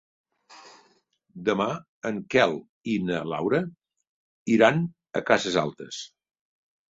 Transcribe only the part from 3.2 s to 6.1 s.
Laura iran a Cases Altes.